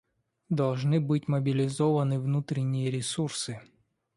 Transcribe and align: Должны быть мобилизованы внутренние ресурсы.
Должны 0.49 0.99
быть 0.99 1.27
мобилизованы 1.27 2.19
внутренние 2.19 2.89
ресурсы. 2.89 3.61